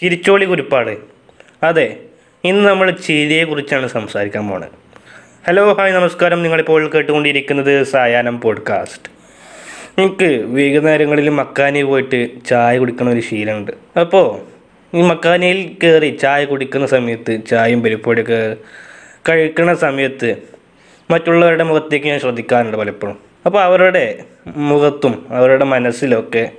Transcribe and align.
ചിരിച്ചോളി 0.00 0.44
കുരിപ്പാട്. 0.44 0.96
അതെ 1.62 1.96
ഇന്ന് 2.44 2.68
നമ്മൾ 2.68 2.90
ചിരിയെക്കുറിച്ചാണ് 2.90 3.86
സംസാരിക്കാൻ 3.86 4.48
പോണത് 4.48 4.72
ഹലോ 5.48 5.72
ഹായ് 5.72 5.92
നമസ്കാരം. 5.92 6.42
നിങ്ങളിപ്പോൾ 6.42 6.90
കേട്ടുകൊണ്ടിരിക്കുന്നത് 6.94 7.82
സായാഹ്നം 7.82 8.40
പോഡ്കാസ്റ്റ്. 8.40 9.10
എനിക്ക് 10.00 10.44
വൈകുന്നേരങ്ങളിൽ 10.46 11.28
മക്കാനി 11.28 11.82
പോയിട്ട് 11.82 12.30
ചായ 12.46 12.78
കുടിക്കുന്ന 12.78 13.10
ഒരു 13.10 13.20
ശീലമുണ്ട്. 13.20 13.72
അപ്പോൾ 14.00 14.40
ഈ 14.96 15.02
മക്കാനിയിൽ 15.02 15.76
കയറി 15.82 16.18
ചായ 16.22 16.44
കുടിക്കുന്ന 16.44 16.86
സമയത്ത് 16.86 17.40
ചായയും 17.50 17.82
പരിപ്പൊടിയൊക്കെ 17.82 18.56
കഴിക്കുന്ന 19.28 19.74
സമയത്ത് 19.74 20.36
മറ്റുള്ളവരുടെ 21.10 21.64
മുഖത്തേക്ക് 21.64 22.06
ഞാൻ 22.06 22.20
ശ്രദ്ധിക്കാറുണ്ട് 22.20 22.76
പലപ്പോഴും. 22.76 23.18
അപ്പോൾ 23.46 23.62
അവരുടെ 23.62 24.24
മുഖത്തും 24.46 25.26
അവരുടെ 25.30 25.64
മനസ്സിലൊക്കെ 25.64 26.50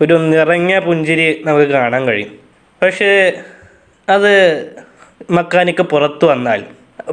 ഒരു 0.00 0.14
നിറഞ്ഞ 0.14 0.78
പുഞ്ചിരി 0.78 1.42
നമുക്ക് 1.46 1.70
കാണാൻ 1.70 2.04
കഴിയും. 2.06 2.47
പക്ഷേ 2.82 3.10
അത് 4.08 4.32
മക്കാനിക്ക് 5.30 5.82
പുറത്തു 5.82 6.26
വന്നാൽ 6.26 6.60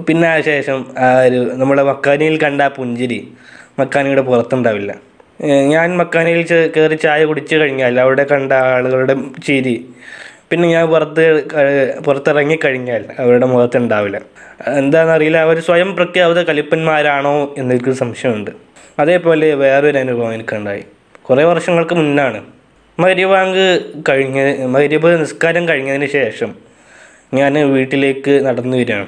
പിന്നെ 0.07 0.27
ആ 0.27 0.41
ശേഷം 0.41 0.85
ആ 0.97 1.07
ഒരു 1.21 1.39
നമ്മുടെ 1.59 1.83
മക്കാനിയിൽ 1.83 2.35
കണ്ട 2.43 2.61
ആ 2.61 2.67
പുഞ്ചിരി 2.67 3.19
മക്കാനിയുടെ 3.79 4.21
പുറത്തുണ്ടാവില്ല. 4.21 4.91
ഞാൻ 5.73 5.97
മക്കാനിയിൽ 5.97 6.41
കയറി 6.75 6.95
ചായ 6.95 7.25
കുടിച്ചു 7.25 7.55
കഴിഞ്ഞാൽ 7.55 7.99
അവിടെ 7.99 8.23
കണ്ട 8.23 8.51
ആളുകളുടെ 8.53 9.15
ചിരി 9.47 9.75
പിന്നെ 10.51 10.67
ഞാൻ 10.67 10.85
പുറത്ത് 10.89 11.23
പുറത്തിറങ്ങി 12.05 12.57
കഴിഞ്ഞാൽ 12.65 13.05
അവരുടെ 13.19 13.45
മുഖത്തുണ്ടാവില്ല. 13.45 14.17
എന്താണെന്നറിയില്ല 14.81 15.37
അവർ 15.37 15.59
സ്വയം 15.59 15.95
പ്രഖ്യാപിത 15.95 16.41
കലിപ്പന്മാരാണോ 16.49 17.55
എന്നൊരു 17.57 17.95
സംശയമുണ്ട്. 18.03 18.51
അതേപോലെ 18.99 19.47
വേറൊരു 19.55 19.97
അനുഭവം 19.97 20.33
എനിക്കുണ്ടായി. 20.33 20.83
കുറേ 21.21 21.43
വർഷങ്ങൾക്ക് 21.43 21.95
മുന്നാണ് 21.95 22.41
മരിവാങ്ക് 22.99 23.81
കഴിഞ്ഞ 24.09 24.65
മരിബ് 24.65 25.21
നിസ്കാരം 25.21 25.67
കഴിഞ്ഞതിന് 25.69 26.05
ശേഷം 26.05 26.55
ഞാൻ 27.33 27.53
വീട്ടിലേക്ക് 27.53 28.45
നടന്നു 28.45 28.77
വരികയാണ്. 28.77 29.07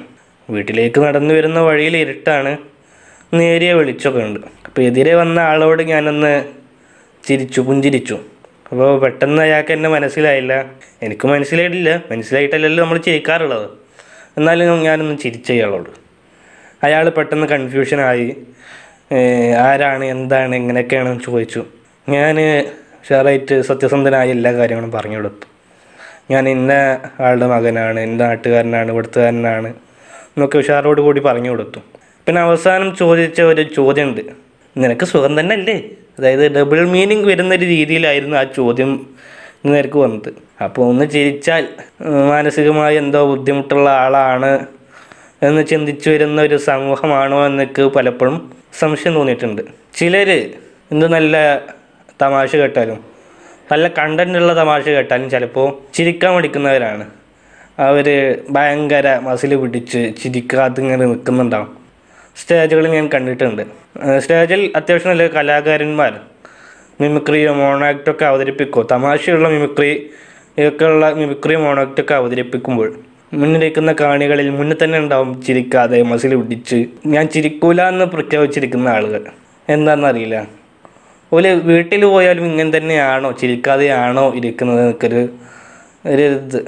വീട്ടിലേക്ക് 0.50 1.00
നടന്നു 1.00 1.34
വരുന്ന 1.34 1.60
വഴിയിൽ 1.60 1.96
ഇരുട്ടാണ് 1.96 2.58
നേരിയ 3.34 3.72
വെളിച്ചമൊക്കെ 3.72 4.20
ഉണ്ട്. 4.20 4.40
അപ്പോൾ 4.66 4.82
എതിരെ 4.82 5.14
വന്ന 5.14 5.38
ആളോട് 5.38 5.82
ഞാനൊന്ന് 5.82 6.44
ചിരിച്ചു 7.28 7.60
പുഞ്ചിരിച്ചു. 7.60 8.18
അപ്പോൾ 8.70 8.98
പെട്ടെന്ന് 9.00 9.42
അയാൾക്ക് 9.42 9.72
എന്നെ 9.72 9.88
മനസ്സിലായില്ല. 9.88 10.70
എനിക്ക് 11.02 11.28
മനസ്സിലായിട്ടില്ല. 11.28 12.02
മനസ്സിലായിട്ടല്ലല്ലോ 12.10 12.84
നമ്മൾ 12.84 12.98
ചിരിക്കാറുള്ളത്. 12.98 13.70
എന്നാലും 14.38 14.82
ഞാനൊന്ന് 14.82 15.18
ചിരിച്ച 15.18 15.52
അയാളോട്. 15.52 15.90
അയാൾ 16.82 17.08
പെട്ടെന്ന് 17.08 17.46
കൺഫ്യൂഷനായി 17.46 18.36
ആരാണ് 19.56 20.04
എന്താണ് 20.04 20.56
എങ്ങനെയൊക്കെയാണെന്ന് 20.56 21.24
ചോദിച്ചു. 21.24 21.66
ഞാൻ 22.08 22.36
ഷെയറായിട്ട് 23.06 23.62
സത്യസന്ധനായ 23.62 24.30
എല്ലാ 24.30 24.52
കാര്യങ്ങളും 24.52 24.90
പറഞ്ഞു 24.90 25.16
കൊടുത്തു 25.16 25.46
ഞാൻ 26.30 26.48
ഇന്ന 26.48 26.72
ആളുടെ 27.20 27.46
മകനാണ് 27.46 28.00
എന്റെ 28.00 28.24
നാട്ടുകാരനാണ് 28.24 28.88
ഇവിടുത്തുകാരനാണ് 28.90 29.68
എന്നൊക്കെ 30.34 30.58
ഉഷാറോട് 30.58 31.00
കൂടി 31.00 31.20
പറഞ്ഞു 31.20 31.50
കൊടുത്തു 31.50 31.80
പിന്നെ 32.26 32.40
അവസാനം 32.40 32.88
ചോദിച്ച 32.96 33.40
ഒരു 33.40 33.62
ചോദ്യമുണ്ട്. 33.62 34.22
നിനക്ക് 34.76 35.04
സുഖം 35.04 35.40
തന്നെ 35.40 35.54
അല്ലേ 35.54 35.76
അതായത് 36.18 36.44
ഡബിൾ 36.56 36.80
മീനിങ് 36.86 37.26
വരുന്ന 37.30 37.52
ഒരു 37.54 37.64
രീതിയിലായിരുന്നു 37.64 38.36
ആ 38.36 38.42
ചോദ്യം 38.58 38.90
നിനക്ക് 39.66 39.98
വന്നത്. 39.98 40.30
അപ്പോൾ 40.64 40.82
ഒന്ന് 40.90 41.04
ചിരിച്ചാൽ 41.14 41.64
മാനസികമായി 42.32 42.96
എന്തോ 42.96 43.20
ബുദ്ധിമുട്ടുള്ള 43.30 43.88
ആളാണ് 43.90 44.52
എന്ന് 45.42 45.62
ചിന്തിച്ചു 45.66 46.10
വരുന്ന 46.10 46.42
ഒരു 46.42 46.56
സമൂഹമാണോ 46.56 47.46
എന്നൊക്കെ 47.46 47.82
പലപ്പോഴും 47.96 48.36
സംശയം 48.80 49.14
തോന്നിയിട്ടുണ്ട്. 49.14 49.62
ചിലർ 49.98 50.30
എന്ത് 50.92 51.06
നല്ല 51.12 51.36
തമാശ 52.22 52.56
കേട്ടാലും 52.56 53.00
നല്ല 53.72 53.88
കണ്ടന്റ് 53.88 54.38
ഉള്ള 54.38 54.52
തമാശ 54.54 54.84
കേട്ടാലും 54.88 55.30
ചിലപ്പോൾ 55.30 55.66
ചിരിക്കാൻ 55.94 56.34
മടിക്കുന്നവരാണ്. 56.34 57.04
അവർ 57.78 58.06
ഭയങ്കര 58.50 59.08
മസിൽ 59.22 59.56
പിടിച്ച് 59.56 60.00
ചിരിക്കാതെ 60.22 60.80
ഇങ്ങനെ 60.82 61.06
നിൽക്കുന്നുണ്ടാവും 61.06 61.70
സ്റ്റേജുകളിൽ 62.40 62.90
ഞാൻ 62.90 63.06
കണ്ടിട്ടുണ്ട്. 63.14 63.62
സ്റ്റേജിൽ 64.18 64.72
അത്യാവശ്യം 64.76 65.10
നല്ല 65.10 65.26
കലാകാരന്മാർ. 65.26 66.12
മിമിക്രിയോ 67.00 67.52
മോണാക്റ്റോ 67.54 68.12
ഒക്കെ 68.12 68.24
അവതരിപ്പിക്കുമോ 68.24 68.86
തമാശയുള്ള 68.90 69.48
മിമിക്രി 69.48 70.10
ഒക്കെ 70.68 70.84
ഉള്ള 70.84 71.10
മിമിക്രിയോ 71.10 71.58
മോണാക്റ്റോ 71.60 72.02
ഒക്കെ 72.02 72.14
അവതരിപ്പിക്കുമ്പോൾ 72.14 72.88
മുന്നിലിരിക്കുന്ന 73.34 73.92
കാണികളിൽ 74.00 74.50
മുന്നിൽ 74.50 74.78
തന്നെ 74.84 74.98
ഉണ്ടാവും 74.98 75.42
ചിരിക്കാതെ 75.42 76.02
മസിൽ 76.02 76.34
പിടിച്ച്. 76.34 76.78
ഞാൻ 77.06 77.28
ചിരിക്കൂല 77.28 77.82
എന്ന് 77.82 78.04
പ്രഖ്യാപിച്ചിരിക്കുന്ന 78.04 78.88
ആളുകൾ. 78.88 79.24
എന്താണെന്നറിയില്ല. 79.68 80.57
ഓൽ 81.32 81.46
വീട്ടിൽ 81.62 82.04
പോയാലും 82.04 82.44
ഇങ്ങനെ 82.46 82.78
തന്നെയാണോ? 82.78 83.32
ചിരിക്കാതെയാണോ 83.32 84.34
ഇരിക്കുന്നത്? 84.34 84.80
എനിക്കൊരു 84.84 85.28
ഒരു 86.06 86.22
ഇത്. 86.22 86.60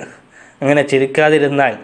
അങ്ങനെ 0.62 0.82
ചിരിക്കാതിരുന്നാൽ 0.82 1.74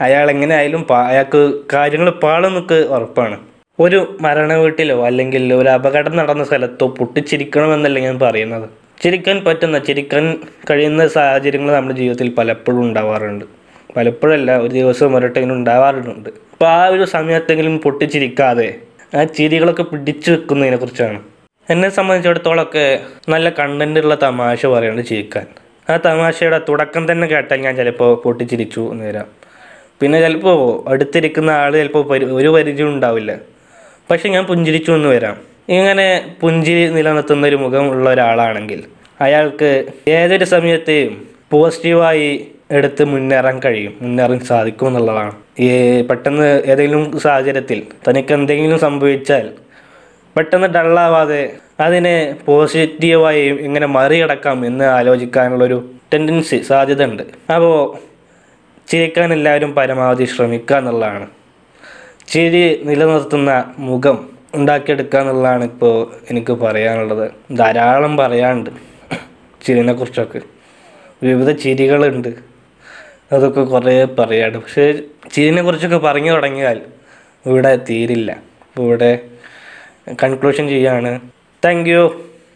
അയാൾ 0.00 0.30
എങ്ങനെ 0.30 0.54
ആയാലും 0.54 0.86
അയാൾക്ക് 0.92 1.52
കാര്യങ്ങൾ 1.72 2.10
പാളും 2.10 2.54
നിൽക്ക് 2.54 2.74
ഉറപ്പാണ്. 2.74 3.38
ഒരു 3.80 4.18
മരണ 4.20 4.52
വീട്ടിലോ 4.52 5.06
അല്ലെങ്കിൽ 5.06 5.54
ഒരു 5.54 5.68
അപകടം 5.68 6.16
നടന്ന 6.16 6.44
സ്ഥലത്തോ 6.44 6.88
പൊട്ടിച്ചിരിക്കണമെന്നല്ല 6.88 7.98
ഞാൻ 7.98 8.18
പറയുന്നത്. 8.18 8.68
ചിരിക്കാൻ 9.02 9.44
പറ്റുന്ന 9.44 9.78
ചിരിക്കാൻ 9.78 10.38
കഴിയുന്ന 10.70 11.08
സാഹചര്യങ്ങൾ 11.08 11.72
നമ്മുടെ 11.74 11.94
ജീവിതത്തിൽ 11.94 12.34
പലപ്പോഴും 12.38 12.82
ഉണ്ടാവാറുണ്ട്. 12.82 13.44
പലപ്പോഴല്ല 13.96 14.56
ഒരു 14.56 14.72
ദിവസം 14.72 15.16
ഒരട്ടെങ്കിലും 15.16 15.54
ഉണ്ടാവാറുണ്ട്. 15.54 16.28
അപ്പോൾ 16.52 16.66
ആ 16.66 16.86
ഒരു 16.86 17.04
സമയത്തെങ്കിലും 17.04 17.78
പൊട്ടിച്ചിരിക്കാതെ 17.78 18.68
ആ 19.16 19.24
ചിരികളൊക്കെ 19.24 19.82
പിടിച്ചു 19.82 20.30
വെക്കുന്നതിനെ 20.30 20.76
കുറിച്ചാണ് 20.76 21.20
എന്നെ 21.72 21.88
സംബന്ധിച്ചിടത്തോളമൊക്കെ 21.88 23.00
നല്ല 23.28 23.50
കണ്ടന്റ് 23.50 24.00
ഉള്ള 24.00 24.14
തമാശ 24.22 24.66
പറയുന്നത് 24.66 25.06
ചിരിക്കാൻ. 25.06 25.46
ആ 25.90 25.96
തമാശയുടെ 25.96 26.60
തുടക്കം 26.68 27.12
തന്നെ 27.12 27.26
കേട്ടാൽ 27.26 27.60
ഞാൻ 27.60 27.76
ചിലപ്പോൾ 27.76 28.10
പൊട്ടിച്ചിരിച്ചു 28.24 28.82
എന്ന് 28.92 29.04
വരാം 29.04 29.28
പിന്നെ 30.00 30.20
ചിലപ്പോൾ 30.20 30.58
അടുത്തിരിക്കുന്ന 30.90 31.50
ആൾ 31.50 31.70
ചിലപ്പോൾ 31.72 32.02
ഒരു 32.38 32.48
പരിചയം 32.48 32.88
ഉണ്ടാവില്ല. 32.88 33.32
പക്ഷെ 34.10 34.28
ഞാൻ 34.28 34.44
പുഞ്ചിരിച്ചു 34.44 34.92
എന്ന് 34.92 35.08
വരാം. 35.08 35.36
ഇങ്ങനെ 35.68 36.06
പുഞ്ചിരി 36.40 36.82
നിലനിർത്തുന്ന 36.92 37.46
ഒരു 37.46 37.56
മുഖം 37.56 37.88
ഉള്ള 37.90 38.10
ഒരാളാണെങ്കിൽ 38.10 38.82
അയാൾക്ക് 39.20 39.70
ഏതൊരു 40.08 40.44
സമയത്തെയും 40.44 41.14
പോസിറ്റീവായി 41.52 42.46
എടുത്ത് 42.70 43.04
മുന്നേറാൻ 43.04 43.60
കഴിയും. 43.64 43.94
മുന്നേറാൻ 44.02 44.40
സാധിക്കും 44.40 44.86
എന്നുള്ളതാണ് 44.86 45.32
ഈ 45.60 45.68
പെട്ടെന്ന് 46.02 46.62
ഏതെങ്കിലും 46.66 47.18
സാഹചര്യത്തിൽ 47.18 47.82
തനിക്ക് 48.08 48.32
എന്തെങ്കിലും 48.32 48.78
സംഭവിച്ചാൽ 48.78 49.46
പെട്ടെന്ന് 50.36 50.66
ഡള്ളാവാതെ 50.66 51.56
അതിനെ 51.80 52.36
പോസിറ്റീവായി 52.44 53.56
എങ്ങനെ 53.60 53.86
മറികടക്കാം 53.86 54.66
എന്ന് 54.66 54.84
ആലോചിക്കാനുള്ളൊരു 54.84 55.90
ടെൻഡൻസി 56.14 56.56
സാധ്യത 56.56 57.04
ഉണ്ട് 57.04 57.22
അപ്പോൾ 57.52 57.98
ചിരിക്കാൻ 58.88 59.32
എല്ലാവരും 59.32 59.74
പരമാവധി 59.74 60.24
ശ്രമിക്കുക 60.24 60.76
എന്നുള്ളതാണ്. 60.76 61.26
ചിരി 62.28 62.80
നിലനിർത്തുന്ന 62.84 63.74
മുഖം 63.78 64.30
ഉണ്ടാക്കിയെടുക്കുക 64.54 65.18
എന്നുള്ളതാണ് 65.18 65.64
ഇപ്പോൾ 65.64 66.12
എനിക്ക് 66.30 66.52
പറയാനുള്ളത്. 66.52 67.30
ധാരാളം 67.56 68.16
പറയാനുണ്ട് 68.16 68.70
ചിരിനെ 69.66 69.92
കുറിച്ചൊക്കെ 69.92 70.40
വിവിധ 71.22 71.50
ചിരികളുണ്ട്. 71.50 72.28
അതൊക്കെ 73.32 73.64
കുറേ 73.64 74.04
പറയാണ്ട് 74.04 74.58
പക്ഷേ 74.58 74.92
ചിരിനെ 75.32 75.62
കുറിച്ചൊക്കെ 75.62 75.98
പറഞ്ഞു 75.98 76.32
തുടങ്ങിയാൽ 76.32 76.80
ഇവിടെ 77.46 77.76
തീരില്ല. 77.90 78.42
ഇവിടെ 78.78 79.18
കൺക്ലൂഷൻ 80.22 80.68
ചെയ്യാണ്. 80.68 81.20
താങ്ക് 81.64 81.88